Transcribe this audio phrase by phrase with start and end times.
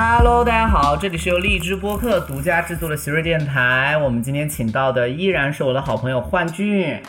[0.00, 3.98] Hello，大家好，这里是由荔枝播客独家制作的席瑞电台。
[4.00, 7.02] 我们今天请到的依然是我的好朋友幻俊。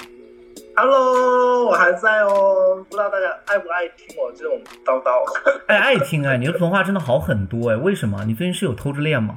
[0.76, 5.24] Hello，我还在哦，不知道大家爱不爱听我这种叨叨。
[5.70, 6.36] 哎，爱听哎！
[6.36, 8.26] 你的普通话真的好很多哎，为什么？
[8.26, 9.36] 你最近是有偷着练吗？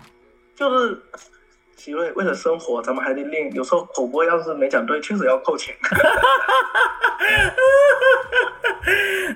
[0.56, 1.02] 就是
[1.76, 3.52] 奇瑞为了生活，咱们还得练。
[3.52, 5.76] 有时候口播要是没讲对，确实要扣钱。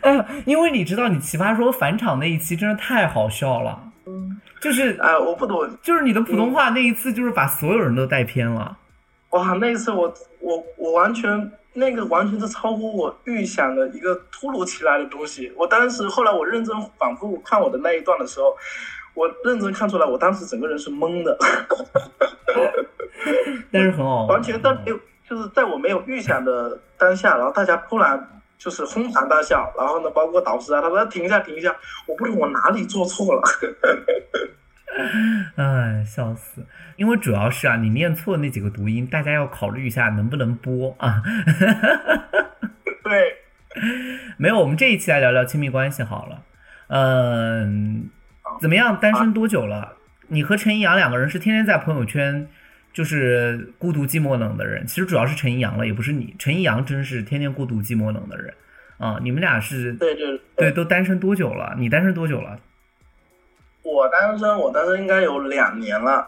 [0.01, 3.86] 哎，因为你知道，你奇葩说返场那一期真的太好笑了，
[4.67, 8.77] 就是哎，我不懂，就是你的普通话那一次，就是把所有人都带偏了。
[9.31, 15.53] 哇，那一次我我我完全那个完全是超乎我预想的一个突如其来的东西。
[15.57, 18.57] 我当时后来我认真反复看我的那一段的时候，
[19.15, 21.39] 我认真看出来，我当时整个人是懵的，
[23.71, 24.99] 但是很好玩，完全在没有
[25.31, 28.29] 就是在我没有预想的当下，然后大家突然。
[28.59, 31.77] 就是哄堂大笑，然后呢，包括导师啊，他说停一下，停一下，
[32.07, 33.43] 我不知道我哪里做错了。
[35.57, 36.65] 哎，笑死！
[36.97, 41.23] 因为主要是啊，你念错那几个读音，大家要考虑一下能不能播啊。
[43.05, 43.37] 对，
[44.39, 46.43] 没有，我们这一期来聊聊亲密关系好了。
[46.89, 48.09] 嗯，
[48.61, 48.99] 怎么样？
[48.99, 49.93] 单身多久了？
[50.29, 52.49] 你和陈一阳两个人是天天在朋友圈
[52.97, 54.87] 就是孤独寂寞冷的人。
[54.87, 56.35] 其实主要是陈一阳了，也不是你。
[56.39, 58.55] 陈一阳真是天天孤独寂寞冷的人
[58.97, 59.19] 啊！
[59.23, 61.75] 你们俩是对对对，都单身多久了？
[61.77, 62.59] 你单身多久了？
[63.83, 66.27] 我单身，我单身应该有两年了。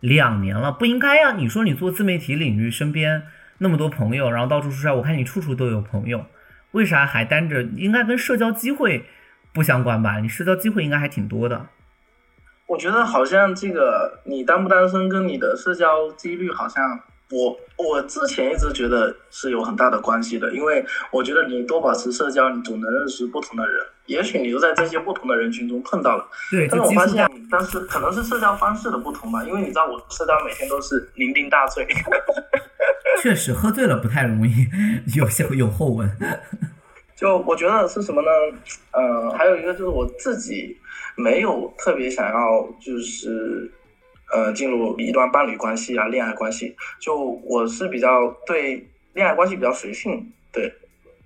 [0.00, 3.22] 两年了，不应该呀、你说你做自媒体领域，身边
[3.58, 6.26] 那么多朋友，然后到处出差，我看你处处都有朋友，
[6.72, 7.62] 为啥还单着？
[7.62, 9.04] 应该跟社交机会
[9.52, 10.18] 不相关吧？
[10.18, 11.68] 你社交机会应该还挺多的。
[12.66, 17.00] 我觉得好像这个你单不单身跟你的社交几率好像，
[17.30, 26.26] 我我之前一直觉得是有很大的关系的，因为我觉得你多保持社交，你总能认识不同的人，也许你就在这些不同的人群中碰到了。
[26.50, 31.86] 对，但是我发现，但是可能是社交方式的不同吧，因为你知道我社交每天都是酩酊大醉。
[33.22, 34.66] 确实喝醉了不太容易
[35.16, 36.10] 有些有后文。
[37.16, 38.28] 就我觉得是什么呢？
[38.92, 40.76] 呃，还有一个就是我自己
[41.16, 43.72] 没有特别想要，就是
[44.32, 46.76] 呃进入一段伴侣关系啊、恋爱关系。
[47.00, 50.70] 就我是比较对恋爱关系比较随性，对。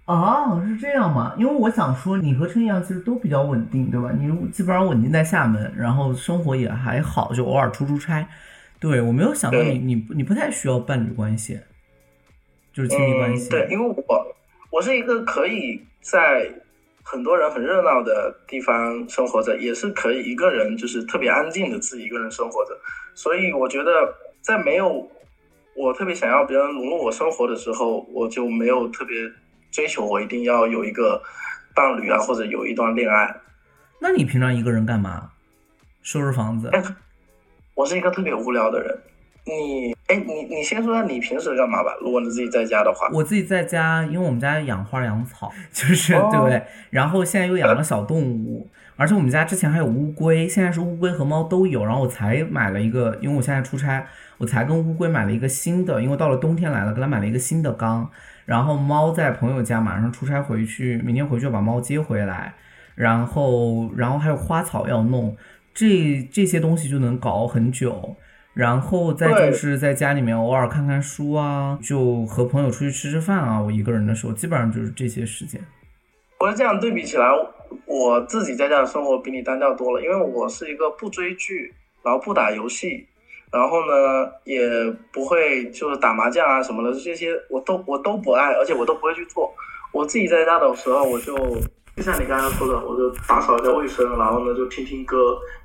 [0.06, 1.34] 哦，是这样吗？
[1.38, 4.10] 因为我想说，你和陈一阳其实都比较稳定，对吧？
[4.16, 8.26] 你基本上稳定在厦门，然后生活也还好，就偶尔出出差。
[8.80, 11.60] 对我没有想到你你你不太需要伴侣关系，
[12.72, 13.48] 就是亲密关系。
[13.48, 13.50] 嗯。
[13.50, 14.36] 对，因为我
[14.70, 16.50] 我是一个可以在
[17.02, 22.78] 很多人很热闹的地方生活着，也是可以一个人就是特别安静的自己一个人生活着。
[23.14, 25.10] 所以我觉得在没有
[25.74, 29.16] 我特别想要别人融入我生活的时候，我就没有特别
[29.72, 31.20] 追求我一定要有一个
[31.74, 33.34] 伴侣啊，或者有一段恋爱。
[33.98, 35.30] 那你平常一个人干嘛？
[36.02, 36.68] 收拾房子？
[36.72, 36.82] 哎，
[37.74, 38.98] 我是一个特别无聊的人。
[39.44, 41.94] 你哎，你你先说说你平时干嘛吧？
[42.00, 46.60] 如果你自己在家的话，我自己在家，因为我们家养花养草，就是、哦对不对？
[46.90, 51.84] 然后现在又养了小动物，而且我们家之前还有乌龟，现在是乌龟和猫都有。
[51.84, 54.04] 然后我才买了一个，因为我现在出差，
[54.38, 58.10] 我才跟乌龟买了一个新的，因为到了冬天来了，给它买了一个新的缸。
[58.46, 62.52] 然后猫在朋友家，马上出差回去，明天回去把猫接回来。
[62.96, 65.36] 然后，然后还有花草要弄，
[65.72, 68.16] 这这些东西就能搞很久。
[68.60, 73.58] 然后再就是在家里面偶尔看看书啊，就和朋友出去吃吃饭啊。
[73.58, 75.58] 我一个人的时候，基本上就是这些时间。
[76.38, 77.26] 我是这样对比起来，
[77.86, 81.72] 我自己在家的生活比你单调多了，因为我是一个不追剧，
[82.02, 83.06] 然后不打游戏，
[83.50, 84.60] 然后呢也
[85.10, 89.50] 不会就是打麻将啊什么的，这些我都我都不爱，而且我都不会去做。
[89.90, 91.34] 我自己在家的时候，我就
[91.96, 95.16] 就像你刚刚说的，我就打扫一下卫生，然后呢就听听歌，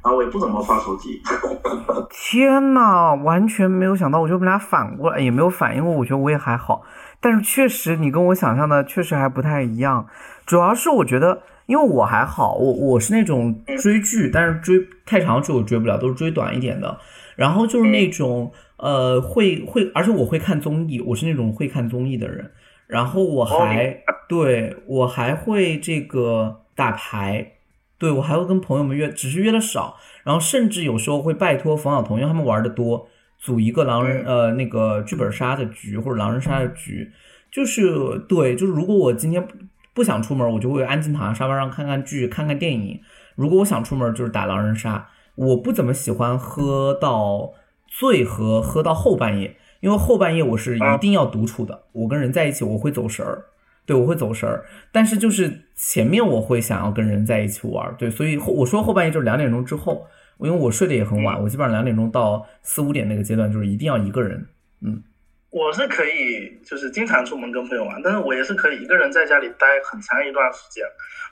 [0.04, 1.22] 然后我也不怎么刷手机。
[2.12, 6.84] 天呐，完全没有想到，我觉得我们俩反过来也没有反，应过我觉得我也还好，
[7.22, 10.08] 但是确实你跟我想象的确实还不太一样。
[10.46, 17.00] 主要是我觉得，因为我还好，我我是那种追剧，但是追太长剧我追不了，都是追短一点的。
[17.36, 22.52] 然后就是那种呃会会，而且我会看综艺，我是那种会看综艺的人。
[22.88, 27.54] 然后我还对我还会这个打牌，
[27.98, 29.98] 对我还会跟朋友们约，只是约的少。
[30.24, 37.12] 然后甚至有时候会拜托冯小彤，因为他们玩的多，组一个狼人呃那个剧本杀的局或者狼人杀的局。
[37.52, 39.54] 就是对，就是如果我今天不
[39.94, 43.00] 不想出门，我就会安静躺在沙发上看看剧、看看电影。
[43.36, 45.08] 如果我想出门，就是打狼人杀。
[45.36, 47.52] 我不怎么喜欢喝到
[47.88, 49.56] 醉和喝到后半夜，
[49.86, 51.84] 因为后半夜我是一定要独处的。
[51.92, 53.46] 我跟人在一起，我会走神儿。
[53.86, 54.66] 对我会走神儿。
[54.92, 60.08] 但是就是前面我会想要跟人在一起玩儿，对，所以后我说后半夜就是两点钟之后，
[60.40, 64.48] 因为我睡得也很晚，我基本上两点钟到四五点那个阶段就是一定要一个人，
[64.82, 65.04] 嗯。
[65.52, 70.84] 我是可以，就是经常出门跟朋友玩，但是我也是可以一个人在家里待很长一段时间，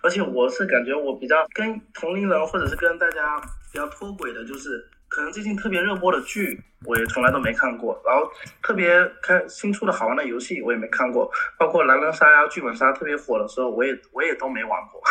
[0.04, 3.36] 而且我是感觉我比较跟同龄人或者是跟大家
[3.72, 8.30] 比较脱轨的，就是可能最近特别热播的剧我也从来都没看过，然后
[8.62, 8.89] 特别
[9.21, 15.01] 看新出的好玩的游戏我也没看过，包括狼人杀呀、剧本杀特别火的时候，我也我也都没玩过。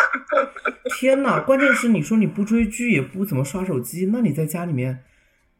[0.99, 5.04] 天哪，关键是你说你不追剧也不怎么刷手机，那你在家里面，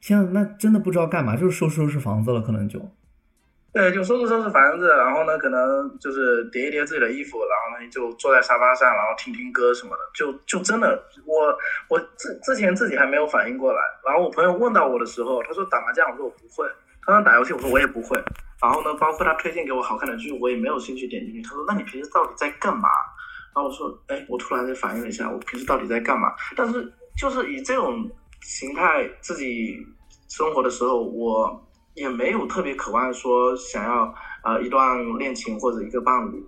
[0.01, 2.91] 天，那真的不知道干嘛，就是收拾收拾房子了，可能就。
[3.73, 11.57] 对，就收拾收拾房子，然后呢，可能就是叠一叠自己的衣服，然后呢，就坐在沙发上，然后听听歌什么的，就就真的，我
[11.89, 16.67] 我之之前自己还没有反应过来，然后我朋友问到我的时候，他说打麻将，我说我不会；
[17.07, 18.23] 他说打游戏，我说我也不会。
[18.61, 21.41] 然后呢，包括他推荐给我好看的剧，我也没有兴趣点进去。
[21.41, 22.91] 他说，那你平时到底在干嘛？
[23.55, 26.35] 然后我说，哎，我突然就反应了一下，我平时到底在干嘛？
[26.55, 28.07] 但是就是以这种
[28.43, 29.79] 形态自己
[30.29, 31.67] 生活的时候，我。
[31.95, 36.45] 也没有特别渴望说想要呃一段恋情或者一个伴侣，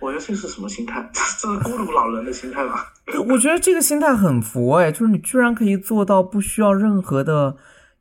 [0.00, 1.08] 我觉得这是什么心态？
[1.12, 2.92] 这是孤独老人的心态吧？
[3.28, 7.56] 我觉得这个心态很佛哎，就是你居然可以做到不需要任何的，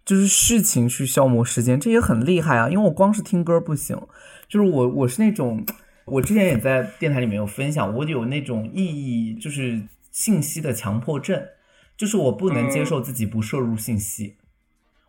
[0.06, 2.70] 就是事情去消磨时间，这也很厉害啊！
[2.70, 3.98] 因为我光是听歌不行，
[4.48, 5.66] 就是我我是那种，
[6.06, 9.82] 我之前也在电台里面有分享，我有那种意义就是
[10.12, 11.42] 信息的强迫症，
[11.96, 14.36] 就是我不能接受自己不摄入信息。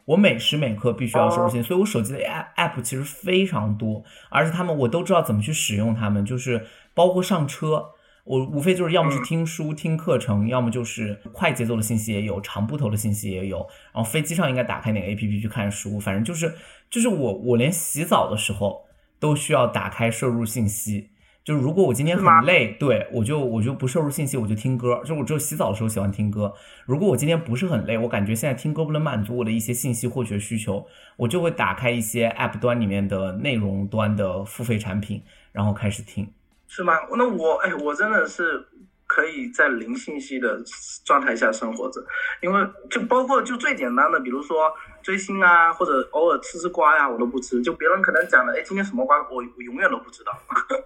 [0.09, 6.65] 我每时每刻必须要收信，所以我手机的 app app 其实非常多，而且他们我都知道怎么去使用他们，就是
[6.95, 7.85] 包括上车，
[8.25, 13.59] 我无非就是要么是听书听课程，要么就是快节奏的信息也有，长步头的信息也有，
[13.93, 16.55] 然后飞机上应该打开哪个 app 去看书，反正就是
[16.89, 18.87] 就是我我连洗澡的时候
[19.21, 21.11] 都需要打开摄入信息。
[21.49, 25.01] 就是如果我今天很累，对我就我就不摄入信息，我就听歌。
[25.03, 26.53] 就我只有洗澡的时候喜欢听歌。
[26.85, 30.87] 如果我今天不是很累，我感觉现在听歌不能满足我的一些信息获取需求，
[31.17, 36.31] 我就会打开一些 App 端里面的内容端的付费产品，然后开始听。
[36.67, 36.93] 是吗？
[37.17, 38.69] 那我哎，我真的是。
[39.11, 40.63] 可以在零信息的
[41.03, 41.99] 状态下生活着，
[42.43, 42.61] 因为
[42.91, 44.71] 就包括就最简单的，比如说
[45.03, 47.61] 追星啊，或者偶尔吃吃瓜呀，我都不吃。
[47.63, 50.33] 就别人可能讲的，哎，今天什么瓜，我我永远都不知道，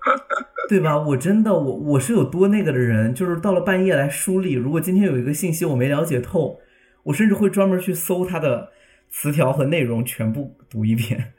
[0.68, 0.98] 对吧？
[0.98, 4.54] 我真的，我我是有多那个的人，就是到了半夜来梳理。
[4.54, 6.60] 如果今天有一个信息我没了解透，
[7.04, 8.70] 我甚至会专门去搜它的
[9.10, 11.34] 词条和内容，全部读一遍。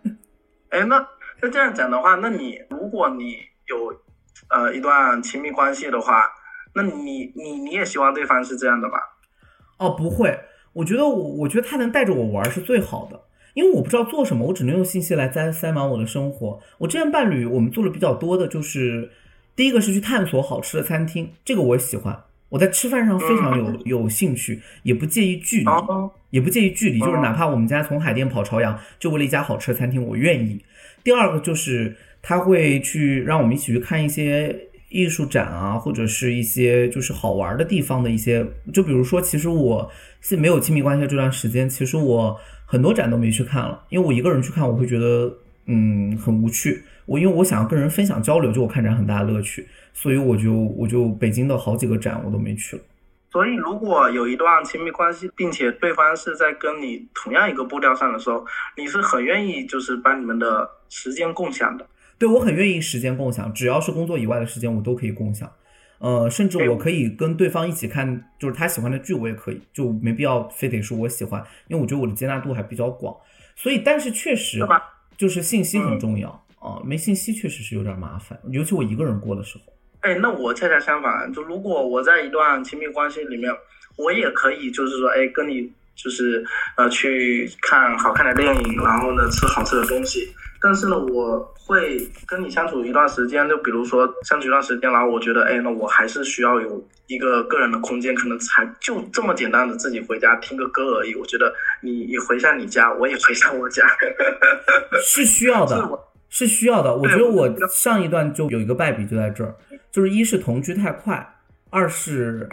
[0.70, 1.08] 哎，那
[1.42, 3.36] 那这样讲的话，那你如果你
[3.66, 3.94] 有。
[4.50, 6.22] 呃，一段亲密关系的话，
[6.74, 8.98] 那你你你也希望对方是这样的吧？
[9.78, 10.38] 哦，不会，
[10.76, 13.18] 我觉得我我觉得他能带着我玩是最好的，
[13.54, 16.60] 因为我不知道做什么，我只能用信息来塞塞满我的生活。
[16.76, 19.10] 我之前伴侣我们做的比较多的就是，
[19.56, 22.14] 第一个是去探索好吃的餐厅，这个我喜欢，
[22.50, 25.70] 我在吃饭上非常有有兴趣，也不介意距离，
[26.28, 30.62] 也不介意距离，就是哪怕我们家从海淀跑朝阳，就为了一家好吃的餐厅，我愿意。
[31.02, 31.96] 第二个就是。
[32.28, 39.90] 他会去让我们一起去看一些艺术展啊，或者是一些就是好玩的地方的一些，就比如说，其实我
[40.20, 45.32] 是没有亲密关系这段时间，其实我很多展都没去看了，因为我一个人去看，我会觉得
[45.66, 46.82] 嗯很无趣。
[47.04, 52.82] 我因为我想要跟人分享交流，就我看展很大的乐趣，所以我就我就北京的好几个展我都没去了。
[53.32, 58.44] 所以，如果有一段亲密关系，并且对方是在跟你同样一个步调上的时候，
[58.76, 61.86] 你是很愿意就是把你们的时间共享的。
[62.18, 65.50] 对我很愿意时间共享，只要是工作以外的时间，我都可以共享。
[65.98, 73.16] 呃，甚至我可以跟对方一起看，就是他喜欢的剧，我也可以，就没必要非得是我喜欢，因为我觉得我的接纳度还比较广。
[73.54, 74.60] 所以，但是确实，
[75.16, 79.72] 就是信息很重要啊，没信息确实是有点麻烦，尤其我一个人过的时候。
[80.00, 83.50] 哎，那我恰恰相反，就如果我在一段亲密关系里面，
[83.96, 86.44] 我也可以，就是说，哎，跟你就是
[86.76, 90.32] 呃去看好看的电影，然后呢吃好吃的东西。
[90.60, 101.14] 但是呢，我会跟你相处一段时间，就比如说相处一段时间，然后我觉得，哎，那我还是需要有一个个人的空间，可能才就这么简单的自己回家听个歌而已。
[101.14, 103.86] 我觉得你你回下你家，我也回下我家，
[105.04, 105.88] 是需要的，
[106.30, 106.96] 是需要的。
[106.96, 109.54] 我觉得我上一段就有一个败笔就在这儿，
[109.92, 111.35] 就是一是同居太快。
[111.68, 112.48] 二是，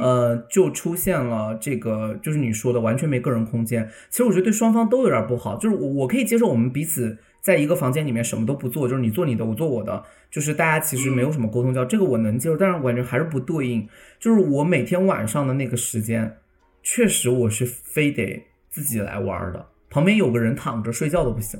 [0.00, 3.88] 呃，就出现了这个，就是你说的完全没个人空间。
[4.10, 5.56] 其实我觉得对双方都有点不好。
[5.56, 12.56] 就是我我可以接受我们彼此在一个房间里面什么都不做，就是你做你的，我做我的，就是大家其实没有什么沟通交，这个我能接受。
[12.56, 13.88] 但是我感觉还是不对应。
[14.18, 16.36] 就是我每天晚上的那个时间，
[16.82, 21.58] 确实我是非得自己来玩的，旁边有个人躺着睡觉都不行。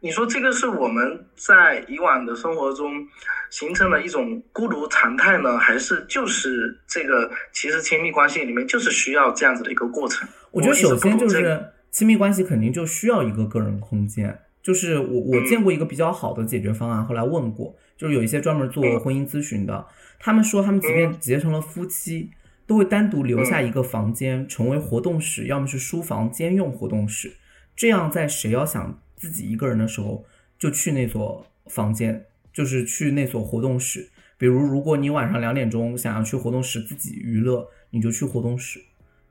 [0.00, 3.06] 你说这个是我们在以往的生活中
[3.50, 10.28] 形成了一种孤独常态呢，还是就是这个其实亲密关系里面就是需要这样子的一个过程？
[10.50, 14.38] 我觉得首先就是亲密关系肯定就需要一个个人空间。
[14.62, 19.86] 就是我我见过一个比较好的解决方案，后来问过，就是有一些专门做婚姻咨询的，
[20.18, 22.30] 他们说他们即便结成了夫妻，
[22.66, 27.32] 都会单独留下一个房间，成为活动室，要么是书房兼用活动室，
[27.74, 30.24] 这样在谁要想自己一个人的时候，
[30.58, 34.08] 就去那所房间，就是去那所活动室。
[34.36, 38.80] 比如如果你晚上两点钟想要去活动室自己娱乐，你就去活动室。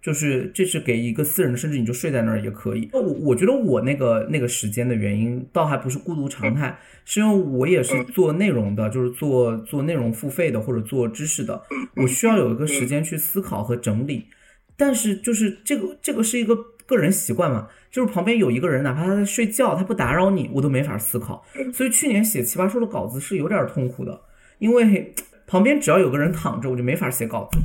[0.02, 2.90] 就是这是给一个私人的，甚至你就睡在那儿也可以。
[2.94, 11.62] 我我觉得我那个那个时间的原因，倒还不是孤独常态，是因为我也是做内容的，就是做做内容付费的或者做知识的，
[11.98, 14.28] 我需要有一个时间去思考和整理。
[14.78, 16.58] 但是就是这个这个是一个
[16.90, 21.46] 个人习惯嘛，就是旁边有一个人，哪怕他在睡觉，他不打扰你，我都没法思考。
[21.72, 24.22] 所以去年写奇葩说的稿子是有点痛苦的，
[24.58, 25.14] 因为
[25.46, 27.60] 旁边只要有个人躺着，我就没法写稿子。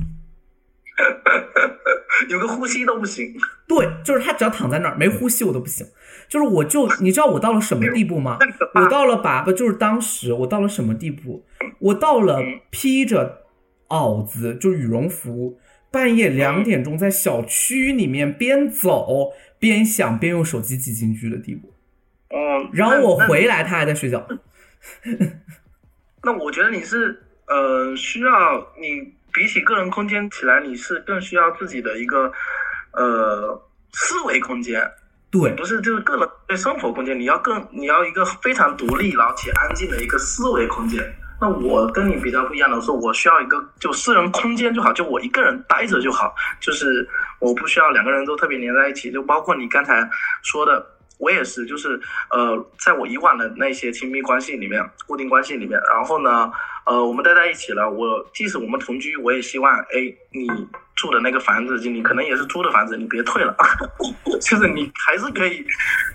[2.28, 3.34] 有个呼吸都不行，
[3.66, 5.84] 对，就是他只要躺在那儿没呼吸我都不行，
[6.28, 8.38] 就是我就你知道我到了什么地步吗？
[8.74, 11.44] 我到了把不就是当时我到了什么地步？
[11.80, 12.40] 我到了
[12.70, 13.42] 披着
[13.88, 15.58] 袄子就羽绒服，
[15.94, 21.72] 半夜两点钟在小区里面边走边想边用手机记京剧的地步。
[22.30, 24.26] 哦，然后我回来他还在睡觉。
[26.24, 29.14] 那我觉得你是呃需要你。
[29.36, 32.30] 比起个人空间起来，你是更需要自己的一个
[32.92, 33.60] 呃
[33.92, 34.80] 思维空间，
[35.28, 41.02] 对，不是就是个人对生活空间，你要更你要一个非常独立然后且安静的一个思维空间。
[41.44, 47.06] 那我跟你比较不一样的是，我需要一个就私人空间就好，就我一个人待着就好，就是
[47.38, 50.08] 我不需要两个人都特别黏在一起，就包括你刚才
[50.42, 50.90] 说的。
[51.18, 51.98] 我也是，就是
[52.30, 56.50] 呃，在我以往的那些亲密关系里面，固定关系里面，然后呢，
[56.86, 57.88] 呃，我们待在一起了。
[57.88, 60.48] 我即使我们同居，我也希望，哎，你
[60.96, 63.56] 住的那个房子，就你可能也是租的房子，你别退了，
[64.42, 65.64] 就是你还是可以，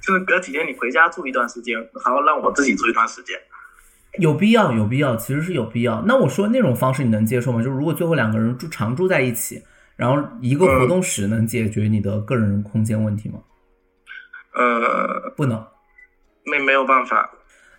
[0.02, 3.40] 就是隔几天你回家住一段时间，然后让我自己住一段时间。
[4.18, 6.02] 有必要，有必要，其实是有必要。
[6.08, 7.62] 那我说那种方式你能接受吗？
[7.62, 9.62] 就是如果最后两个人住常住在一起，
[9.96, 13.40] 然后一个活动室能解决你的个人空间问题吗？
[14.56, 15.64] 呃，不能，
[16.44, 17.30] 没没有办法。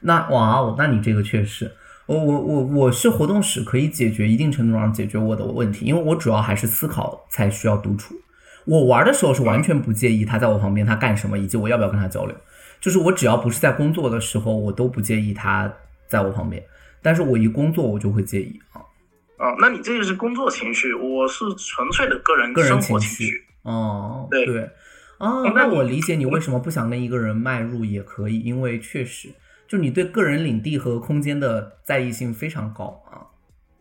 [0.01, 1.71] 那哇哦，那你这个确实，
[2.07, 8.15] 我我我我是活动室可以解决一定程度上解决我的问题，因为我主要还是思考才需要独处。
[8.67, 12.37] 我玩的时候是完全不介意他在我旁边他干什么，以及我要不要跟他交流。
[12.81, 15.71] 就是我只要不是在工作的时候，我都不介意他
[16.11, 16.62] 在我旁边。
[17.00, 18.83] 但是我一工作我就会介意啊。
[19.38, 23.43] 哦，那你这个是工作情绪，我是纯粹的个人个人情绪。
[23.62, 24.69] 哦，对对。
[25.19, 29.31] 哦，那我理解你为什么不想跟一个人迈入也可以，因为确实，
[29.67, 33.25] 就你对个人领地和空间的在意性非常高啊。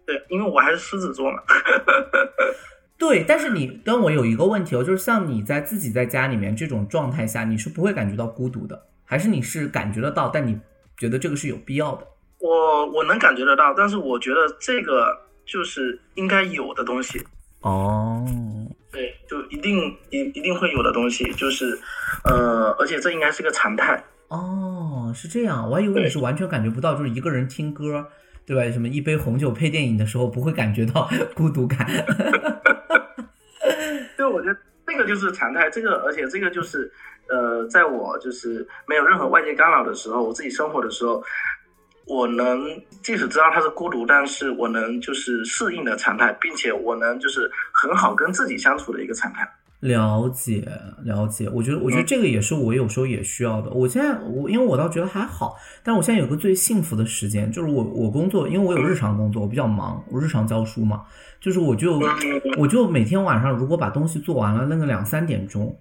[0.05, 1.41] 对，因为我还是狮子座嘛。
[2.97, 10.59] 对，但是你跟我有一个问题哦，就是像你在自己在家里面这种状态下，你是不会感觉到孤独的，还是你是感觉得到，但你
[10.97, 12.05] 觉得这个是有必要的？
[12.39, 17.23] 我我能感觉得到，但是我觉得这个就是应该有的东西。
[17.61, 18.25] 哦。
[18.91, 21.79] 对，就一定一一定会有的东西，就是，
[22.23, 24.03] 呃，而且这应该是个常态。
[24.29, 28.07] 哦，是这样，我还以为你是完全感觉不到，就是一个人听歌，
[28.47, 28.63] 对吧？
[28.71, 31.85] 什么一杯红酒配电影的时候，不会感觉到 孤独感。
[34.17, 36.91] 对，我觉得这个就是常态，这个而且这个就是，
[37.27, 41.23] 呃，在我就是没有任何外界干扰的时候，我自己生活的时候。
[42.09, 42.59] 我能
[43.03, 49.47] 即使知道他是孤独，但是我能就是适应的常态，并且我能就是很好跟自己相处的一个常态。
[49.81, 50.67] 了解
[51.05, 53.69] 了解，我觉得我觉得这个也是我有时候也需要的。
[53.69, 61.03] 我现在我因为我倒觉得还好，但我现在有个最幸福的时间，就是我我工作，因为我有日常工作，我比较忙，我日常教书嘛，
[61.39, 62.01] 就是我就
[62.57, 65.73] 我就每天晚上如果把东西做完了，那个两三点钟，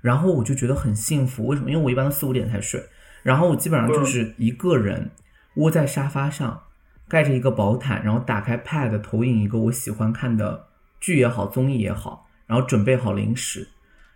[0.00, 1.46] 然后我就觉得很幸福。
[1.46, 1.70] 为什么？
[1.70, 2.82] 因为我一般都四五点才睡，
[3.22, 5.10] 然后我基本上就是一个人。
[5.54, 6.62] 窝在沙发上，
[7.08, 10.66] 盖着一个薄毯，然后打开 Pad 投影一个我喜欢看的
[11.00, 13.68] 剧也好，综艺也好，然后准备好零食。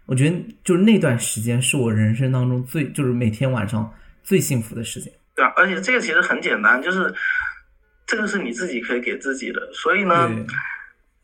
[0.07, 3.92] 我觉得就是那段时间是我人生当中最，就是每天晚上
[4.23, 5.12] 最幸福的时间。
[5.37, 7.14] 对啊，而且这个其实很简单，就是
[8.07, 9.71] 这个是你自己可以给自己的。
[9.73, 10.30] 所以呢，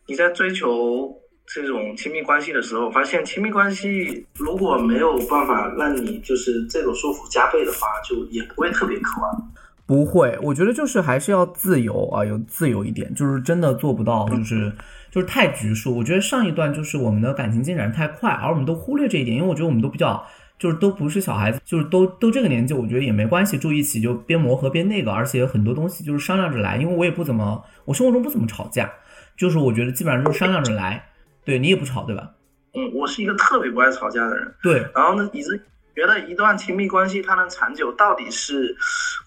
[0.07, 1.11] 你在追求
[1.47, 9.53] 这种亲密关系的时候，发现亲密关系如果没有办法让你就是这种舒服加倍的话，就也不会特别渴望。
[9.87, 14.73] 不会，我觉得就是还是要自由啊，有自由一点，就是真的做不到，就是
[15.11, 15.97] 就是太局束。
[15.97, 20.25] 我觉得上一段就是我们的感情进展太快，而我们都忽略这一点，因为我觉得我们都比较
[20.59, 28.91] 就是都不是小孩子，就是都都这个年纪，我觉得也没关系，住一起就边磨合边那个，而且很多东西就是商量着来，因为我也不怎么，我生活中不怎么吵架，
[29.37, 31.05] 就是我觉得基本上就是商量着来。
[31.45, 32.31] 对你也不吵，对吧？
[32.73, 34.55] 嗯，我是一个特别不爱吵架的人。
[34.63, 35.63] 对，然后呢，一直
[35.95, 38.77] 觉得一段亲密关系它能长久，到底是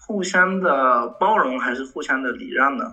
[0.00, 2.84] 互相的包容还是互相的礼让呢？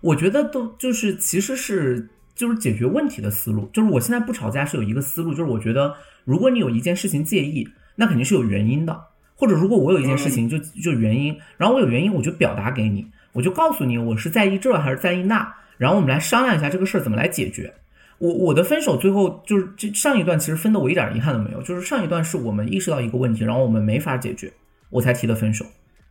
[0.00, 9.00] 我觉得都就是其实是就是解决问题的思路，就是我现在不吵架是有一个思路，就是我觉得如果你有一件事情介意，那肯定是有原因的，
[9.34, 17.72] 或者如果我有一件事情就就原因，然后我有原因我就表达给你，我就告诉你我是在意这还是在意那，然后我们来商量一下这个事儿怎么来解决。
[18.18, 24.52] 我我的分手最后就是这上一段其实分的我一点遗憾都没有，就是上一段是我们意识到一个问题，然后我们没法解决，
[24.90, 25.64] 我才提的分手。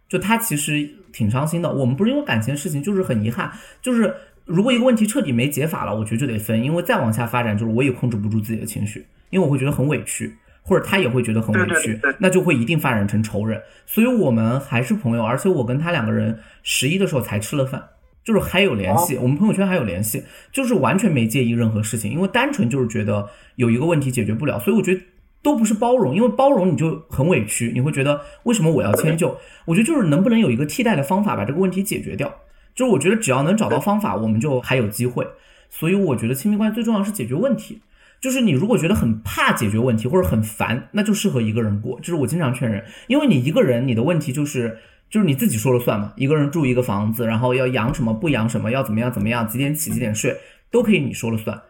[0.09, 3.49] 就他其实挺伤心的，我们不是因为感情的事情，就是很遗憾，
[3.81, 13.61] 就是如果一个问题彻底没解法了，我觉得就得分，因为再往下发展，就是我也控制不住自己的情绪，因为我会觉得很委屈，或者他也会觉得很委屈，那就会一定发展成仇人。
[13.85, 17.81] 所以我们还是朋友，而且我跟他两个人十一的时候才吃了饭。
[18.23, 25.01] 就是还有联系，我们朋友圈还有联系，就是完全没介意任何事情，因为单纯就是觉得有一个问题解决不了，所以我觉得
[25.41, 29.35] 都不是包容，因为包容你就很委屈，你会觉得为什么我要迁就？
[29.65, 32.31] 我觉得就是能不能有一个替代的方法把这个问题解决掉？
[32.75, 35.27] 就是我觉得只要能找到方法，我们就还有机会。
[35.69, 37.81] 所以我觉得亲密关系最重要是解决问题。
[38.21, 41.99] 就是你如果觉得很怕解决问题或者很烦，那就适合一个人过。
[42.01, 44.77] 这是我经常劝人，因为你一个人你的问题就是。
[45.11, 50.35] 就是你自己说了算嘛，一个人住一个房子，然后要养什么不养什么，要怎么样怎么样，几点起几点睡，
[50.71, 51.61] 都可以你说了算，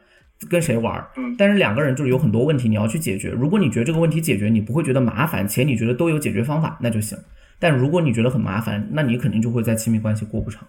[0.48, 1.04] 跟谁玩？
[1.18, 3.32] 嗯，但是两个人就是有很多问题你要去解决。
[3.32, 7.18] 如果你觉得这个问题解决你不会觉得麻烦，且你觉得都有解决方法，那就行。
[7.58, 10.64] 但如果你觉得很麻烦，那你肯定就会在亲密关系过不长。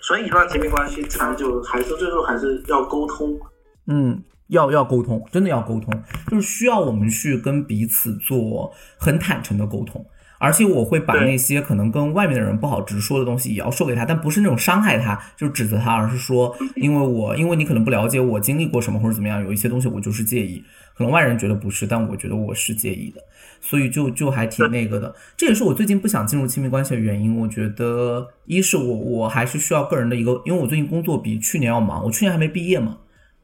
[0.00, 3.38] 所以一段亲密关系长久，还是最后还是要沟通。
[3.86, 5.92] 嗯，要要沟通，真的要沟通，
[6.28, 10.04] 就是需要我们去跟彼此做很坦诚的沟通。
[10.44, 20.62] 而且我会把那些可能跟外面的人不好直说的东西也要说给他，但不是那种伤害他，就指责他，而是说， 因为我因为你可能不了解我经历过什么或者怎么样，有一些东西我就是介意，
[20.94, 23.22] 可能外人觉得不是，但我觉得我是介意的，
[23.62, 25.14] 所以就就还挺那个的。
[25.34, 27.38] 这也是我最近不想进入亲密关系的原因。
[27.38, 32.98] 我觉得一是我我还是需要个人的一个，因为我最近工作比去年要忙，我去年还没毕业嘛。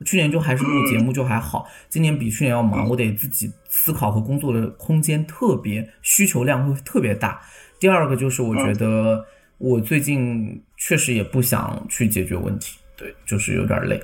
[0.04, 7.40] 去年就还是录节目就还好，今年比去年要忙，我得自己思考和工作的空间特别需求量会特别大。
[7.78, 9.24] 第二个就是我觉得
[9.58, 14.02] 我最近确实也不想去解决问题，对，就是有点累。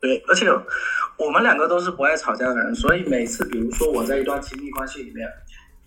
[0.00, 0.46] 对，而且
[1.18, 5.28] 我们两个都是不爱吵架的人，所以每次比如说我在一段亲密关系里面，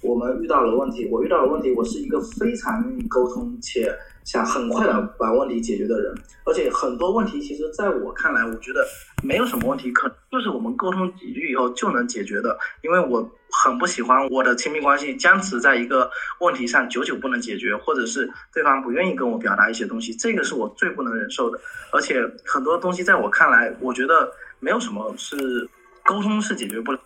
[0.01, 3.95] 我们遇到了问题，我遇到了问题，我是一个非常愿意沟通且。
[4.23, 6.13] 想很快的把问题解决的人，
[6.45, 8.85] 而且很多问题其实在我看来，我觉得
[9.23, 12.55] 没有什么问题，可就是我们沟通几句以后就能解决的。
[12.83, 16.07] 因为我很不喜欢我的亲密关系僵持在一个
[16.39, 21.59] 问题上，久久不能解决，或者是对方不愿意跟我表达一些东西，这个是我最不能忍受的。
[21.91, 25.67] 而且很多东西在我看来，我觉得没有什么是
[26.05, 26.99] 沟通是解决不了，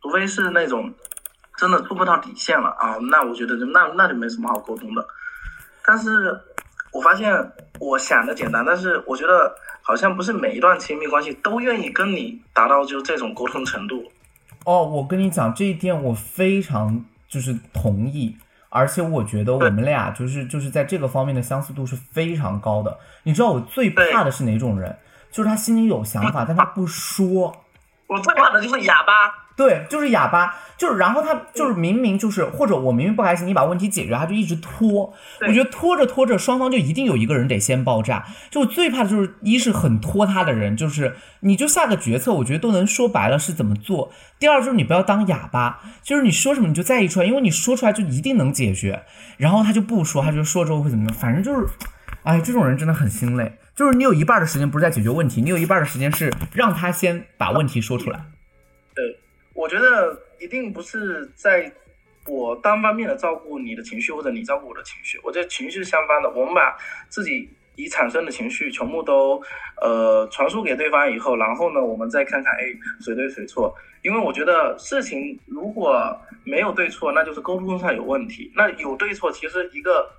[0.00, 0.90] 除非是那种
[1.56, 5.06] 真的触碰到底线了啊，那我觉得就那那就没什么好沟通的。
[5.84, 6.38] 但是，
[6.92, 7.32] 我发现
[7.78, 14.04] 我想的简单，但是我觉得好像不是每一段亲密关系都愿意跟你达到就这种沟通程度。
[14.64, 18.36] 哦，我跟你讲这一点，我非常就是同意，
[18.68, 22.98] 而且我觉得我们俩就是就是在这个方面的相似度是非常高的。
[23.22, 24.94] 你知道我最怕的是哪种人？
[25.30, 27.54] 就是他心里有想法，但他不说。
[28.06, 29.46] 我最怕的就是哑巴。
[29.56, 35.14] 对，就是哑巴，就是然后他就是明明就是或者我明明不开心，你把问题解决，他就一直拖。
[35.40, 38.26] 我觉得拖着拖着，双方就一定有一个人得先爆炸。
[38.50, 44.12] 就我最怕的就是一是很拖沓的人，就是你就下个决策，我觉得都能说白了是怎么做。
[44.38, 49.04] 第二就是你不要当哑巴，就是你说什么你就在意出来，因为你说出来就一定能解决。
[49.38, 51.14] 然后他就不说，他就说之后会怎么样？
[51.14, 51.66] 反正就是，
[52.24, 53.58] 哎，这种人真的很心累。
[53.76, 58.18] 就是你有一半的时间不是在解决问题，你有一半的时间是让他先把问题说出来。
[58.94, 59.20] 对。
[59.52, 61.70] 我觉得一定不是在
[62.26, 65.20] 我单方面的照顾你的情绪，或者你照顾我的情绪。
[65.22, 66.30] 我觉得情绪是相反的。
[66.30, 66.76] 我们把
[67.08, 69.42] 自己已产生的情绪全部都
[69.82, 72.64] 呃传输给对方以后，然后呢，我们再看看，哎，
[73.00, 73.74] 谁对谁错？
[74.02, 78.50] 因为我觉得事情如果没有对错，那就是沟通上有问题。
[78.54, 80.10] 那有对错，其实一个。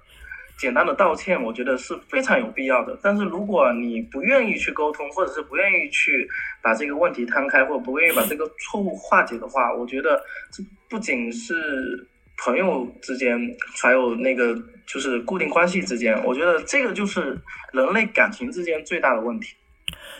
[0.57, 2.97] 简单的道歉，我觉得是非常有必要的。
[3.01, 6.27] 但是如果你不愿意去沟通，或者是不愿意去
[6.61, 10.19] 把这个问题摊开，或者不愿意把这个错误化解的话，我觉得
[10.51, 12.07] 这不仅是
[12.43, 13.39] 朋友之间，
[13.81, 14.55] 还有那个
[14.87, 17.39] 就是固定关系之间，我觉得这个就是
[17.71, 19.55] 人类感情之间最大的问题。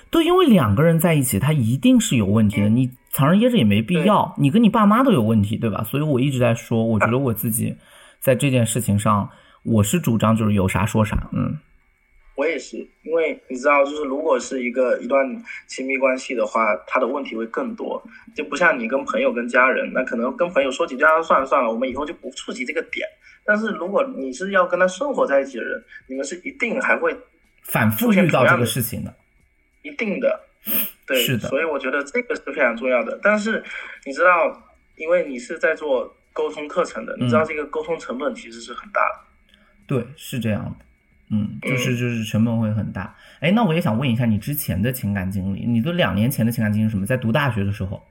[0.09, 4.33] 对，因为两个人在一起，他一定是有问题的，你藏着掖着也没必要。
[4.37, 5.83] 你跟你爸妈都有问题，对吧？
[5.83, 7.75] 所以我一直在说，我觉得我自己
[8.19, 9.29] 在这件事情上，
[9.67, 11.57] 我是主张就是有啥说啥，嗯。
[12.35, 15.25] 我也是，因为你知道，就是如果是一个一段
[15.65, 17.99] 亲密关系的话，他的问题会更多，
[18.35, 23.07] 就不像你跟朋友、跟家人，那可能跟朋友说几句啊，算了算了，我们以后就不触及这个点。
[23.43, 27.17] 但是如果你是要跟他生活在一起的人，你们是一定还会
[27.63, 29.11] 反复遇到这个事情的，
[29.81, 30.39] 一定的，
[31.07, 31.49] 对，是的。
[31.49, 33.19] 所以我觉得这个是非常重要的。
[33.23, 33.63] 但是
[34.05, 34.61] 你知道，
[34.95, 39.26] 因为你是在做沟通课程的，你知道这个沟通成本其实是很大的。
[39.87, 40.85] 对，是这样的。
[41.29, 43.15] 嗯，就是就是成本会很大。
[43.39, 47.05] 哎，那我也想问一下你之前的情感经历，你都两年前的情感经历是什么？
[47.05, 48.01] 在读大学的时候，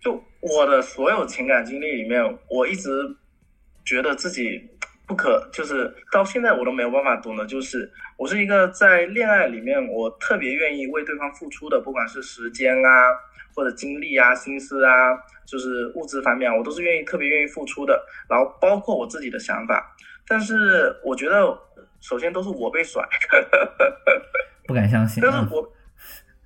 [0.00, 2.90] 就我的所有情感经历里面，我一直
[3.84, 4.60] 觉得自己
[5.06, 12.90] 不可，就是到现在我都没有办法懂的，就是我是一个在恋爱里面我特别愿意为对方付出的，不管是时间啊，
[13.54, 14.90] 或者精力啊、心思啊，
[15.46, 18.04] 就是物质方面，我都是愿意特别愿意付出的。
[18.28, 19.96] 然后包括我自己的想法，
[20.28, 21.58] 但是我觉得。
[22.00, 23.04] 首先都是我被甩，
[24.68, 25.20] 不敢相信。
[25.26, 25.68] 但是我，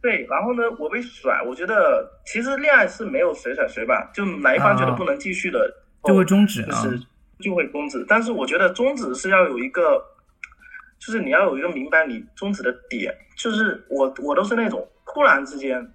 [0.00, 5.70] 对，然后呢，我被甩，我觉得其实恋爱是没有谁甩谁吧，就哪一方觉得不能继续的，
[6.04, 6.98] 就会终止，就是
[7.38, 8.02] 就会终止。
[8.08, 10.02] 但是我觉得终止是要有一个，
[10.98, 15.86] 就是你要有一个明白你终止的点，就是我我都是那种突然之间，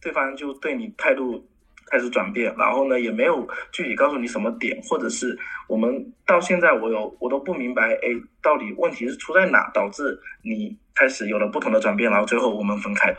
[0.00, 1.44] 对方就对你态度。
[1.92, 8.08] 开始转变，然后呢，也没有具体告诉你什么点，或者是我们到现在我有我都不明白，哎，
[8.40, 13.18] 到底问题是出在哪，导致你开始有了不同的转变，然后最后我们分开的。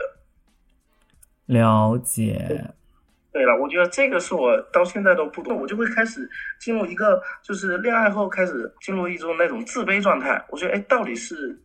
[1.46, 2.72] 了解。
[3.30, 10.44] 对了，我觉得这个是我到现在都不懂，我就会开始进入一个就是恋爱后开始进入一种那种自卑状态。
[10.50, 11.60] 我觉得，哎，到底是。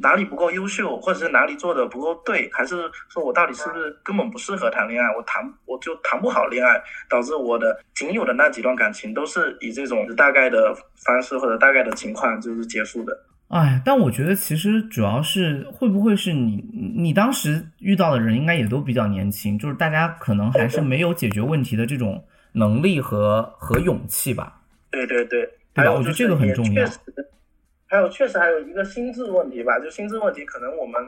[0.00, 5.08] 哪里不够优秀，或者是哪里做的不够对，还是说我到底是不是根本不适合谈恋爱？
[5.16, 13.16] 我谈我就谈不好恋爱，导致我的仅有的那几段感情都是以这种大概的方式或者大概的情况就是结束的。
[13.48, 16.56] 哎，但我觉得其实主要是会不会是你
[16.96, 24.60] 你当时遇到的人应该也都比较年轻，就是大家可能还是没有解决问题的这种能力和和勇气吧？
[24.90, 25.92] 对对对，对吧？
[25.92, 26.84] 我觉得这个很重要。
[27.88, 31.00] 还有，确实还有一个心智问题吧，就心智问题，可能我们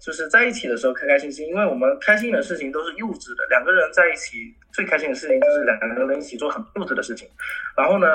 [0.00, 3.46] 就是在一起的时候开开心心，因为我们开心的事情都是幼稚的。
[3.48, 7.28] 两个人在一起最开心的事情就是两个人一起做很幼稚的事情。
[7.76, 8.06] 然后呢，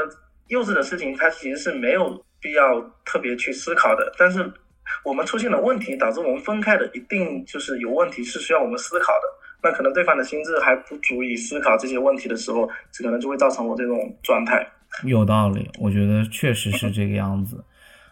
[0.47, 4.11] 幼稚的事情它其实是没有必要特别去思考的。
[4.17, 4.51] 但是
[5.03, 9.21] 我们出现了问题，导致我们分开的，一定就是有问题，是需要我们思考的。
[9.63, 14.67] 那可能对方的心智还不足以思考这些问题的时候，这可能就会造成我这种状态。
[15.03, 17.63] 有道理，我觉得确实是这个样子。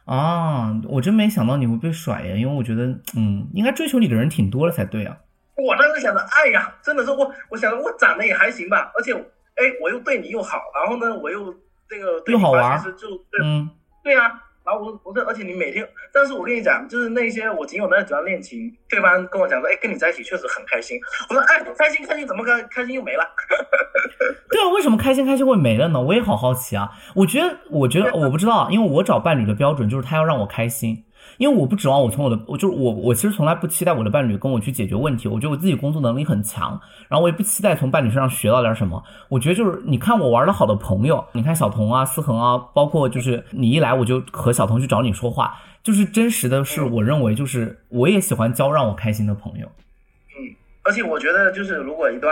[0.06, 2.36] 啊，我真没想到你会被甩呀！
[2.36, 5.18] 因为我觉得，嗯，应该追求你的人挺多了才对啊。
[5.56, 11.54] 我当时想着，哎呀，真的是我，我想着我长得也还行吧，而且，哎，我又对你又好，然后呢，我又
[11.90, 13.08] 那个又好玩，其实就，
[13.44, 13.70] 嗯，
[14.04, 14.42] 对呀。
[14.66, 20.98] 然后我我说，而且你每天，但是我跟你讲，就是那些我仅有的那几段恋情，对方跟我讲说，哎，跟你在一起确实很开心。
[21.30, 23.24] 我说，哎，开心开心，怎么开开心又没了？
[24.50, 26.02] 对啊，为什么开心开心会没了呢？
[26.02, 26.90] 我也好好奇啊。
[27.16, 31.04] 我觉得，我觉得我不知道，因为我找伴侣的标准就是他要让我开心。
[31.44, 35.28] 因为我不指望我从我的，我就是我，我其实从来不期待我的伴侣跟我去解决问题。
[35.28, 36.80] 我觉得我自己工作能力很强，
[37.10, 39.04] 然后我也不期待从伴侣身上学到点什么。
[39.28, 45.54] 我觉得就是你看我玩的好的朋友，你看小童啊、思恒啊，包括就是你一来我就和小童去找你说话，
[45.84, 49.68] 就是真实的是我认为就是我也喜欢交让我开心的朋友。
[49.68, 52.32] 嗯，而且我觉得就是如果一段。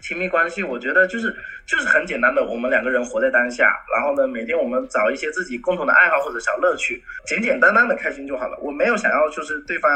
[0.00, 1.34] 亲密关系，我觉得就是
[1.66, 8.58] 就是很简单的，我们两个人活在当下，然后呢，每天我们找一些自己共同的爱好或者小乐趣，简简单单的开心就好了。
[8.60, 9.90] 我没有想要就是对方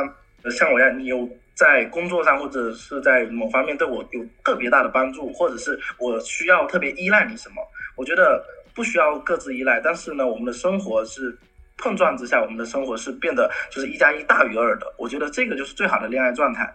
[0.50, 7.56] 像我一样，你有在工作上或者是在某方面对我有特别大的帮助，或者是我需要特别依赖你什么？
[7.96, 11.36] 我觉得不需要各自依赖，但是呢，我们的生活是
[11.78, 14.86] 碰撞之下，我们的生活是变得就是一加一大于二的。
[14.98, 16.72] 我觉得这个就是最好的恋爱状态。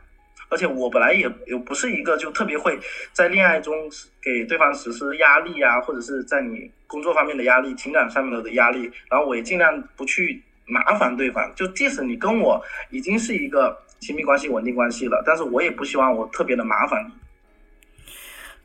[0.49, 2.77] 而且我本来也也不是一个就特别会
[3.13, 3.73] 在恋爱中
[4.21, 11.51] 给对方实施压力啊，或者是在你工作方面的压力、情感上面的压力，然后我也尽量不去麻烦对方。
[11.55, 17.11] 就即使你跟我已经是一个亲密关系、稳定关系了，但是我也不希望我特别的麻烦你。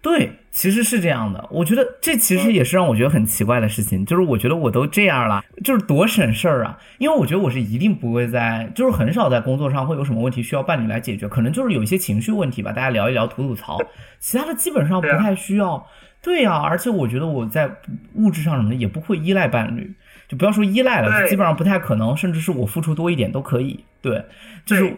[0.05, 1.49] 对，其实是这样的。
[1.51, 6.79] 我觉得这其实也是让我觉得很奇怪的事情，就是我觉得我都这样了，就是多省事儿啊。
[6.99, 13.79] 因为我觉得我是一定不会在，就是很少在工作上会有什么问题需要伴侣来解决，可能就是有一些情绪问题吧，大家聊一聊、吐吐槽，
[14.21, 15.83] 其他的基本上不太需要。
[16.21, 17.71] 对呀，而且我觉得我在
[18.17, 19.91] 物质上什么的也不会依赖伴侣，
[20.29, 23.83] 就不要说依赖了，基本上不太可能，甚至是我付出多一点都可以。
[24.03, 24.23] 对，
[24.67, 24.95] 就是。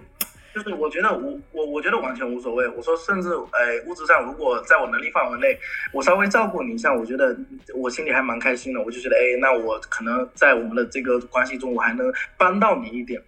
[0.56, 2.66] 就是我觉得我我我觉得完全无所谓。
[2.68, 5.54] 我说甚至哎，物质上如果在我能力范围内，
[5.92, 7.36] 我稍微照顾你一下，我觉得
[7.74, 8.80] 我心里还蛮开心的。
[8.80, 13.20] 我就觉得哎，那我可能在我们的这个关系中，我还能帮到你一点。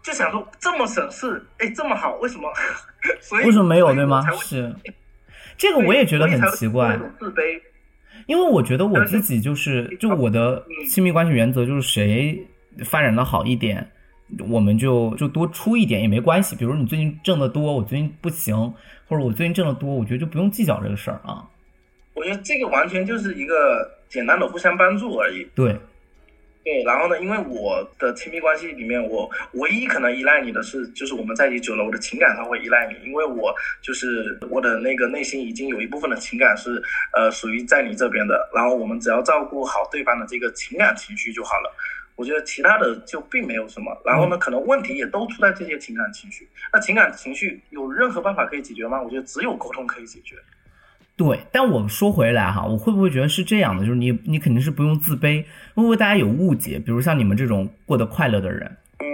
[0.00, 2.48] 就想说这么省事，哎，这么好，为什么？
[3.20, 4.24] 所以为什么没有对吗？
[4.40, 4.72] 是，
[5.58, 6.96] 这个我也觉得很奇怪。
[7.18, 7.60] 自卑。
[8.26, 12.46] 因为我觉得我自己就是，就我的亲密关系原则就是谁
[12.84, 13.90] 发展的好一点，
[14.48, 16.54] 我们就就多出一点也没关系。
[16.56, 18.56] 比如你最近挣的多，我最近不行，
[19.08, 21.48] 或者我最近挣的多，我觉得就不用计较这个事儿啊。
[22.14, 25.46] 我觉得这个完全就是一个简单的互相帮助而已。
[25.54, 25.76] 对。
[26.62, 27.18] 对，然后呢？
[27.18, 36.80] 因为我的亲密关系里面，我唯一可能依赖你的是，就是我们在一起久了，我的情感上会依赖你，因为我就是我的那个内心已经有一部分的情感是
[37.16, 41.74] 呃属于在你这边的，然后我们只要照顾好对方的这个情感情绪就好了。
[42.20, 43.96] 我觉得其他的就并没有什么。
[44.04, 46.46] 然后呢，可能问题也都出在这些情感情绪。
[46.70, 49.00] 那情感情绪有任何办法可以解决吗？
[49.00, 50.36] 我觉得只有沟通可以解决。
[51.16, 53.84] 对，但我说回来哈，我会不会觉得是这样的？
[53.84, 55.42] 就是你，你肯定是不用自卑，
[55.74, 56.78] 会不会大家有误解？
[56.78, 59.06] 比如像你们这种过得快乐的人，嗯，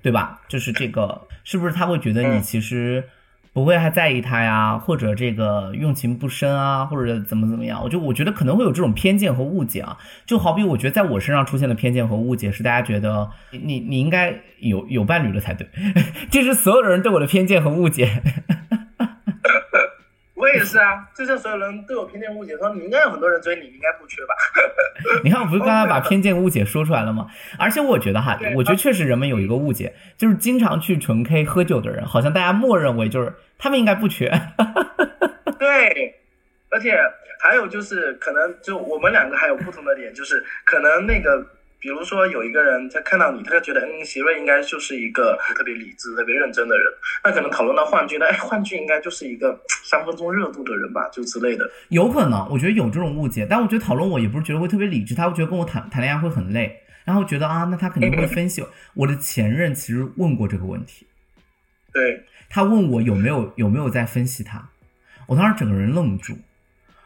[0.00, 0.40] 对吧？
[0.48, 3.04] 就是这个，是不是他会觉得你其实
[3.52, 4.78] 不会还在意他呀？
[4.78, 6.84] 或者这个用情不深啊？
[6.86, 7.82] 或者怎么怎么样？
[7.84, 9.98] 我就我觉得可能会有这种偏见和误解啊。
[10.24, 15.68] 就好比我觉得在我身上出现的偏见和误解，是大家觉得你你应该有有伴侣了才对，
[16.30, 18.22] 这是所有的人对我的偏见和误解。
[20.42, 24.34] 我也是啊，就像所有人对我偏见误解，说你应该有很多人追你，你应该不缺吧？
[25.22, 27.28] 你看，我不是刚刚把 偏见误解说出来了吗？
[27.60, 34.28] 而且我觉得哈，我觉得确实人们有一个误解，就是经常去纯 K 喝酒的人，好像大家默认为就是他们应该不缺。
[35.60, 36.16] 对，
[36.70, 36.98] 而且
[37.40, 41.46] 还有就是可能就我们两个还有不同的点，就是可能那个。
[41.82, 46.86] 比如说有一个人他看到你，他就觉得嗯，席瑞应该就是一个特别理智、特别认真的人。
[47.24, 51.68] 那可能讨论到幻剧，那哎，幻剧应该就是一个 三分钟热度的人吧，就之类的。
[51.88, 53.44] 有可能，我觉得有这种误解。
[53.50, 58.64] 但我觉得讨论我也不是觉得会特别理智，他会觉得跟我谈谈恋爱会很累，然后觉得啊，那他肯定会分析。
[58.94, 61.08] 我的前任其实问过这个问题，
[61.92, 64.68] 对他问我有没有有没有在分析他，
[65.26, 66.38] 我当时整个人愣住。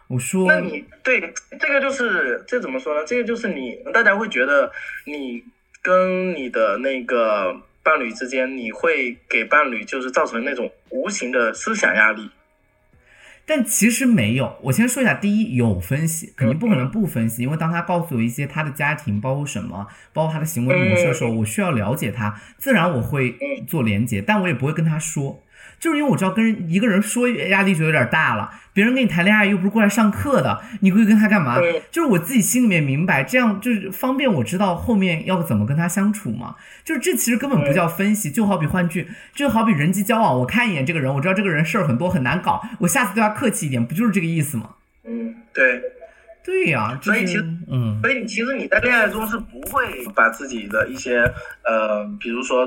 [0.09, 1.21] 我说，那你对
[1.59, 3.05] 这个就是这怎么说呢？
[3.07, 4.71] 这个就是你大家会觉得
[5.05, 5.43] 你
[5.83, 12.31] 跟你的那个伴侣之间，你会给伴侣就是造成那种无形的思想压力。
[13.49, 14.57] 但其实没有。
[14.63, 23.37] 我先说一下，第一有分析，肯定不可能不分析，因为当他告诉我一些他的家庭包括什么，包括他的行为模式的时候，我需要了解他，自然我会
[23.69, 25.43] 做连接，但我也不会跟他说。
[25.79, 31.59] 就是因为我知道跟一个人说压力就有点大了，别人跟你谈恋爱又不是过来上课的，你会跟他干嘛？
[31.91, 36.57] 就是我自己心里面明白，这样就是方便我知道后面要怎么跟他相处嘛。
[36.85, 44.71] 就是这其实根本不叫分析，就好比换句，就好比人际交往，我看一眼这个人，我知道这个人事儿很多很难搞，我下次对他客气一点，不就是这个意思吗？
[45.05, 45.83] 嗯，对，
[46.45, 46.99] 对呀。
[47.03, 51.21] 所以其实，嗯，所以其实你在恋爱中是不会把自己的一些
[51.65, 52.67] 呃，比如说。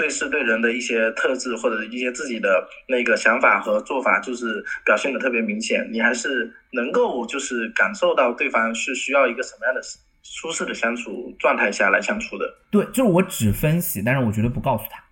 [0.00, 5.86] 对事对人的一些特质或者一些自己的那个想法和做法，就是表现的特别明显。
[5.92, 9.82] 你还是能够就是感受到对方是需要一个什么样的
[10.22, 12.50] 舒适的相处状态下来相处的。
[12.70, 15.04] 对，就是我只分析，但是我绝对不告诉他。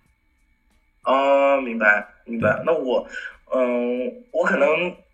[1.11, 2.63] 哦，明白明白。
[2.65, 3.07] 那我，
[3.53, 4.67] 嗯，我可能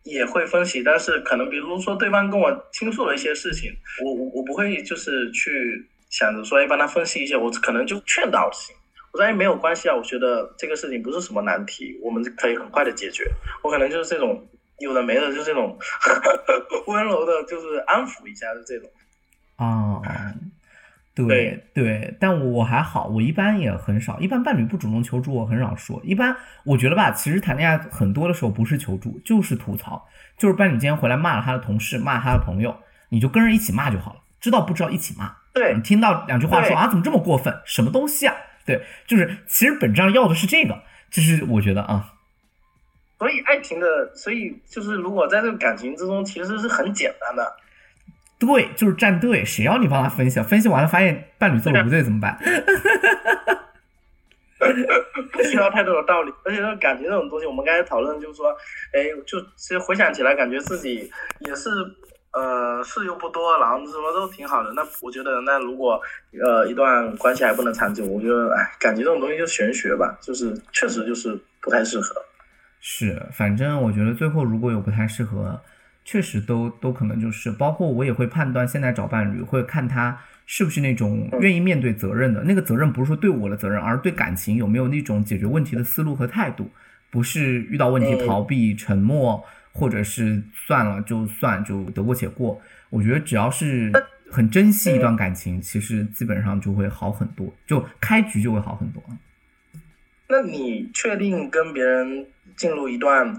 [0.04, 3.74] 也会分析，但是可能比如说对方跟我倾诉了一些事情，
[4.06, 8.74] 我我我不会就是去想着说，哎，帮他分析一些，我可能就劝导型。
[9.16, 13.24] 我说没有关系啊，我觉得这个事情不是什么难题，我们可以很快的解决。
[13.64, 14.46] 我可能就是这种
[14.80, 15.78] 有的没的，就是这种
[16.88, 18.90] 温柔的，就是安抚一下就这种。
[19.56, 20.02] 啊，
[21.16, 26.02] 对对，但我还好，我一般也很少，一般伴侣不主动求助，我很少说。
[26.04, 30.06] 一般我觉得吧，其实谈恋爱很多的时候不是求助，就是吐槽，
[30.38, 32.76] 就是伴侣今天回来骂了他的同事，骂他的朋友，
[33.08, 35.34] 你就跟着一起骂就好了，知道不知道一起骂。
[35.54, 37.62] 对，你听到两句话说啊，怎么这么过分？
[37.64, 38.36] 什么东西啊？
[38.66, 42.14] 对，就是其实本质上要的是这个，就是我觉得啊，
[43.20, 47.56] 所以爱情的，所以就是如果在这个感情之中，其实是很简单的。
[48.40, 50.42] 对，就是站队，谁要你帮他分析？
[50.42, 52.38] 分析完了发现伴侣做的不对怎么办？
[55.32, 58.50] 不需要太多的道理，而且这感情这种东西，我们刚才讨论就是说，
[58.94, 61.70] 哎，就其实回想起来，感觉自己也是。
[62.36, 64.74] 呃，事又不多，然后什么都挺好的。
[64.74, 66.00] 那我觉得，那如果
[66.44, 72.14] 呃一段关系还不能长久，我觉得，哎，感情这种东西就玄学吧，就是确实就是不太适合。
[72.82, 75.62] 是，反正我觉得最后如果有不太适合，
[76.04, 82.44] 确实都都可能就是，包括我也会判断现在找伴侣，会看他是不是那种愿意面对责任的。
[82.44, 86.70] 那个责任不是说对我的责任，而对感情有没有那种解决问题的思路和态度，
[87.10, 89.44] 不是遇到问题逃避、沉默，
[89.76, 92.62] 或者是算了就算就得过且过。
[92.90, 93.92] 我觉得只要是
[94.32, 99.04] 很珍惜一段感情，其实基本上就会好很多，就开局就会好很多。
[100.30, 103.36] 那你确定跟别人进入一段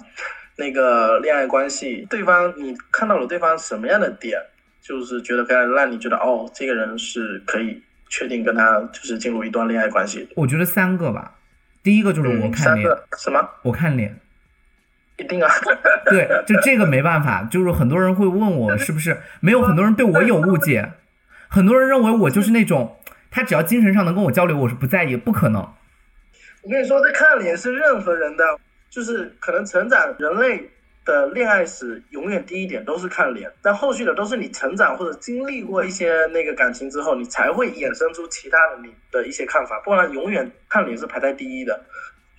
[0.57, 4.39] 那个恋爱关系，对方你看到了对方什么样的点，
[4.83, 10.29] 就是觉得可以让你觉得哦，这个人是可以确定跟他就是进入一段恋爱关系？
[10.37, 11.35] 我觉得三个吧，
[11.83, 13.49] 第一个就是我看脸，什么？
[13.63, 14.21] 我看脸。
[15.19, 15.51] 一定啊，
[16.11, 20.93] 对，就这个没办法，就是很多人会问我是不是没有很多人对我有误解，
[21.49, 22.99] 很多人认为我就是那种
[23.31, 25.63] 他只要精神上能跟我交流，我是不在意，不可能。
[26.63, 28.45] 我跟你说，这看脸是任何人的，
[28.91, 30.69] 就是可能成长人类
[31.05, 41.81] 的恋爱史永远第一点都是看脸，但后续的都是你成长或者经历过一些那个感情之后，你才会衍生出其他的你的一些看法，不然永远看脸是排在第一的。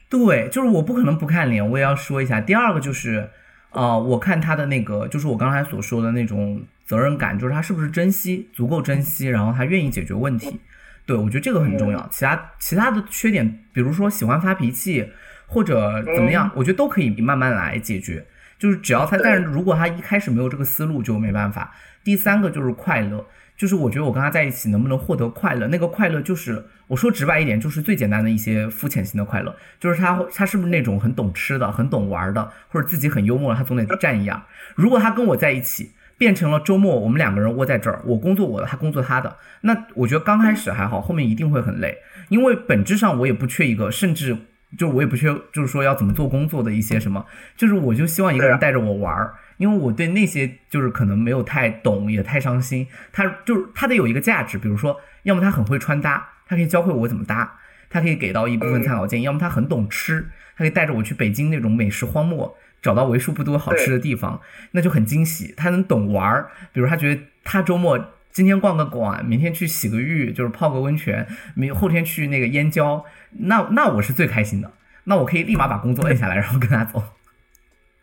[0.10, 2.40] 对，就是我不可能不看脸，我也要说一下。
[2.40, 3.30] 第二个就是，
[3.72, 10.62] 呃，我看他的那个，就是我刚才所说的那种责任感，就是他是不是珍惜，足够珍惜，然后他愿意解决问题。
[11.06, 12.08] 对我觉得这个很重要。
[12.10, 15.10] 其他其他的缺点，比如说喜欢发脾气
[15.46, 18.26] 或者怎么样，我觉得都可以慢慢来解决。
[18.58, 21.76] 就是只要他，但是如果他一开始没有这个思路，就没办法。
[22.04, 23.26] 第三个就是快乐。
[23.58, 34.44] 就是我觉得我跟他在一起能不能获得快乐，那个快乐就是我说直白一点，就是最简单的一些肤浅型的快乐，就是他他是不是那种很懂吃的、很懂玩的，或者自己很幽默，他总得占一样。
[34.76, 41.98] 如果他跟我在一起，变成了周末我们两个人窝在这儿，我工作我的，他工作他的，那我觉得刚开始还好，后面一定会很累，
[42.30, 44.38] 因为本质上我也不缺一个，甚至
[44.78, 49.34] 就我也不缺，就是说要怎么做工作的一些什么，就是我就希望一个人带着我玩儿。
[49.58, 52.88] 因为我对那些就是可能没有太懂，也太伤心。
[53.12, 64.40] 他就是他得有一个价值，比如说，要么他很会穿搭，他可以教会我怎么搭，他可以给到一部分参考建议；要么他很懂吃，他可以带着我去北京那种美食荒漠，找到为数不多好吃的地方，
[64.72, 65.54] 那就很惊喜。
[65.58, 74.72] 他能懂玩儿，比如他觉得他周末今天逛个馆，明天去洗个浴，就是泡个温泉，明后天去那个燕郊，那那我是最开心的。
[75.06, 77.02] 那我可以立马把工作摁下来，然后跟他走。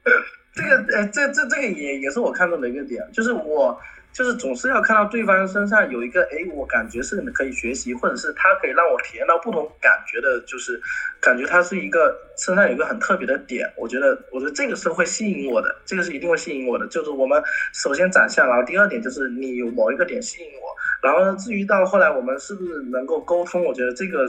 [0.54, 3.76] 这个呃，这这这个也也是我看中的一个点，就是我
[4.12, 10.80] 就是总是要看到对方身上有一个，哎，我感觉是可以学习，或者是他可以让我体验到不同感觉的，就是
[11.20, 16.86] 感觉他是一个身上有一个很特别的点，我觉得我觉得这个是会吸引我的，这个是一定会吸引我的。
[16.86, 20.70] 就是我们首先长相，然后第二点就是你有某一个点吸引我，
[21.02, 24.24] 然后呢，至于到后来我们是不是能够沟通，我觉得这个。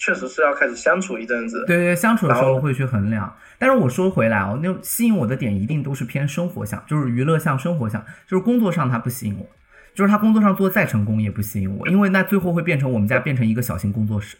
[0.00, 3.32] 确实是要开始相处一阵子，对对，相处的时候会去衡量。
[3.58, 9.46] 但是我说回来哦，那吸引我的点一定都是偏生活向，就是娱乐向、生活向，就是工作上他不吸引我，
[9.94, 14.38] 就是他工作上做再成功也不吸引我，因为那最后会变成我们家变成一个小型工作室。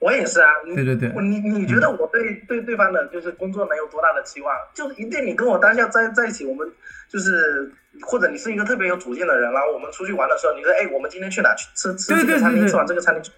[0.00, 4.54] 我也是啊，对对对，你你觉得我对对对方的就是工作能有多大的期望？
[4.74, 6.70] 就是一定你跟我当下在在一起，我们
[7.08, 13.32] 就是或者你是一个特别有主见的人，然后我们出去玩的时候，你说哎，我们今天去哪去吃吃这个餐厅，吃完这个餐厅，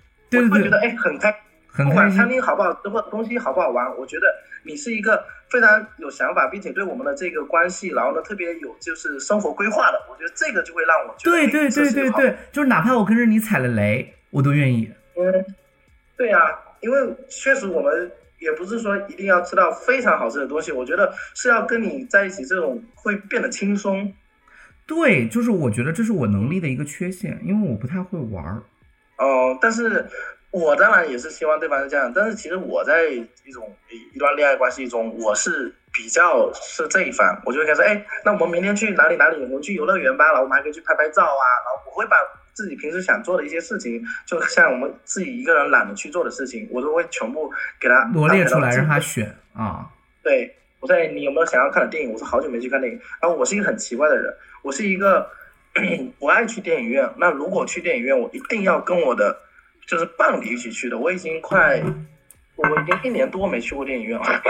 [0.48, 1.32] 我会觉得哎很开。
[1.74, 4.26] 不管餐厅好不好，或东西好不好玩，我觉得
[4.62, 9.98] 你是一个非常有想法，并且对我们的这个关系，然后呢特别有就是生活规划的。
[10.10, 14.92] 我觉得这个就会让我觉得对对对对对，就是哪怕我跟着你踩了雷，我都愿意。
[15.16, 15.44] 嗯，
[16.14, 16.38] 对呀，
[16.80, 24.12] 因为确实我们也不是说一定要吃到非常好吃的东西，我觉得是要跟你在一起，这种会变得轻松。
[24.86, 28.62] 对，就是我觉得这是我能力的一个缺陷，因为我不太会玩儿。
[29.16, 30.06] 哦，但是。
[30.52, 33.74] 我当然也是希望对方是这样，但是其实我在一种
[34.12, 39.42] 一段恋爱关系中，我是比较是这一方，我就会开始，哎，那我们明天去哪里哪里？
[39.42, 42.18] 我们去游乐园吧，然后我们还可以去拍拍照啊，然后我会把
[42.52, 49.86] 自己平时想做的一些事情，就像我们自己一个人懒得去做的事情，我都会全部给他罗列出来让他选啊。
[50.22, 52.12] 对，我说你有没有想要看的电影？
[52.12, 53.00] 我说好久没去看电影。
[53.22, 54.30] 然后我是一个很奇怪的人，
[54.62, 55.26] 我是一个
[56.20, 57.08] 不爱去电影院。
[57.16, 59.34] 那如果去电影院，我一定要跟我的。
[59.86, 61.82] 就是伴侣一起去的，我已经快，
[62.56, 64.42] 我已经一年多没去过电影院了。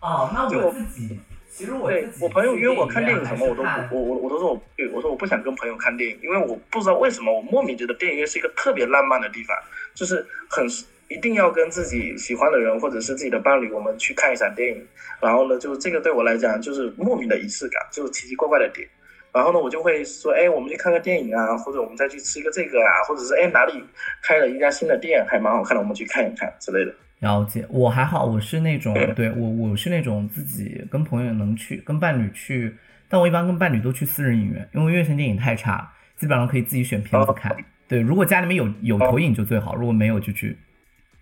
[0.00, 1.18] 哦，那我 自己，
[1.50, 9.56] 其实我对我朋友约我看电影什么，我都不我我我都说我，对我说我不想跟朋友看电影，因为我不知道为什么，我莫名觉得电影院是一个特别浪漫的地方，
[9.94, 10.66] 就是很
[11.08, 14.86] 一定要跟自己喜欢的人或者是自己的伴侣，我们去看一场电影，
[15.20, 18.88] 然后呢，就是这个对我来讲就是莫名的仪式感，就是奇奇怪怪的点。
[19.32, 23.84] 然后呢，我就会说，哎，我们去看个电影啊，或者我们再去吃一个这个啊，或者是哎哪里
[24.22, 26.94] 开了一家新的店，还蛮好看的，我们去看一看之类的。
[27.20, 32.74] 了解，我还好，我是那种，对我我是那种自己跟朋友能去，跟伴侣去
[33.08, 37.54] 但我一般跟伴侣都去私人影院，因为院线电影太差，基本上可以自己选片子看。
[37.86, 40.56] 对，如果家里面有有投影就最好，如果没有就去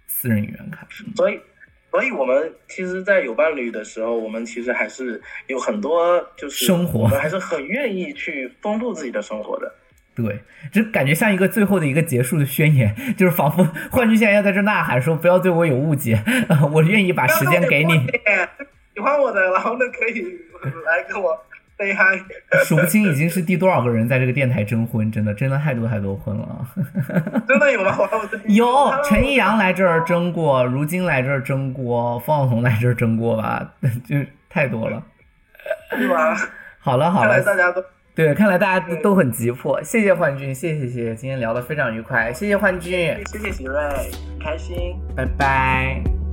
[0.07, 0.87] 私人影院看。
[1.17, 1.41] 所以，
[1.91, 9.73] 所以我们其实，在有伴侣的时候，我们其实还是有很多就是生活，我们还是很愿意去丰富自己的生活的。
[10.15, 10.41] 对，
[10.73, 16.23] 就感觉像一个最后的一个结束的宣言，就是仿佛幻君现在要在这呐喊说：“不要对我有误解，
[16.73, 17.93] 我愿意把时间给你。”
[18.95, 20.21] 喜欢我的，然后呢可以
[20.85, 21.39] 来跟我。
[21.79, 22.21] 悲哀，
[22.65, 26.67] 数不清已经是第多少个人在这个电台征婚，真的真的太多太多婚了。
[27.47, 27.97] 真的有吗？
[28.49, 28.67] 有，
[29.05, 33.75] 陈意阳来这儿征过，如今来这儿征过，方晓彤来这儿征过吧？
[34.05, 34.17] 就
[34.51, 35.03] 太多了。
[35.97, 36.37] 是吧？
[36.81, 39.81] 好了好了，大家都对，看来大家都很急迫。
[39.83, 43.81] 谢谢幻君，谢谢谢谢，今天聊得非常愉快，谢谢幻君，谢谢喜瑞，
[44.43, 46.28] 开心，拜拜。